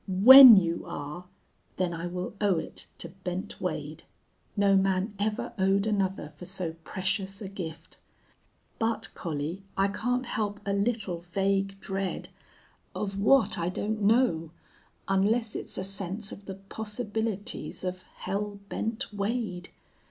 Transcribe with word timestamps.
when 0.07 0.57
you 0.57 0.83
are, 0.87 1.25
then 1.75 1.93
I 1.93 2.07
will 2.07 2.33
owe 2.41 2.57
it 2.57 2.87
to 2.97 3.09
Bent 3.09 3.61
Wade. 3.61 4.01
No 4.57 4.75
man 4.75 5.13
ever 5.19 5.53
owed 5.59 5.85
another 5.85 6.29
for 6.33 6.45
so 6.45 6.73
precious 6.83 7.39
a 7.39 7.47
gift. 7.47 7.97
But, 8.79 9.13
Collie, 9.13 9.61
I 9.77 9.89
can't 9.89 10.25
help 10.25 10.59
a 10.65 10.73
little 10.73 11.19
vague 11.19 11.79
dread 11.81 12.29
of 12.95 13.19
what, 13.19 13.59
I 13.59 13.69
don't 13.69 14.01
know, 14.01 14.49
unless 15.07 15.55
it's 15.55 15.77
a 15.77 15.83
sense 15.83 16.31
of 16.31 16.45
the 16.45 16.55
possibilities 16.55 17.83
of 17.83 18.01
Hell 18.01 18.59
Bent 18.69 19.13
Wade.... 19.13 19.69